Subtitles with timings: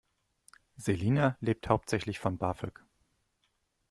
[0.77, 2.83] Selina lebt hauptsächlich von BAföG.